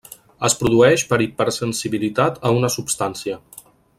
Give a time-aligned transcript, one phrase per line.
[0.47, 3.41] Es produeix per hipersensibilitat a una substància.